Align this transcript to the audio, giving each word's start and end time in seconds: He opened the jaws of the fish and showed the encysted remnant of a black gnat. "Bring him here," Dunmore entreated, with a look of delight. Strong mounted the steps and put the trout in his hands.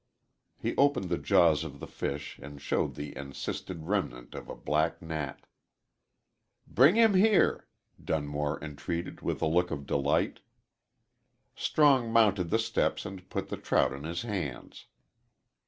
He 0.57 0.75
opened 0.77 1.09
the 1.09 1.19
jaws 1.19 1.63
of 1.63 1.79
the 1.79 1.85
fish 1.85 2.39
and 2.39 2.59
showed 2.59 2.95
the 2.95 3.13
encysted 3.15 3.83
remnant 3.85 4.33
of 4.33 4.49
a 4.49 4.55
black 4.55 4.99
gnat. 4.99 5.45
"Bring 6.65 6.95
him 6.95 7.13
here," 7.13 7.67
Dunmore 8.03 8.59
entreated, 8.63 9.21
with 9.21 9.43
a 9.43 9.47
look 9.47 9.69
of 9.69 9.85
delight. 9.85 10.39
Strong 11.55 12.11
mounted 12.11 12.49
the 12.49 12.57
steps 12.57 13.05
and 13.05 13.29
put 13.29 13.49
the 13.49 13.57
trout 13.57 13.93
in 13.93 14.03
his 14.05 14.23
hands. 14.23 14.87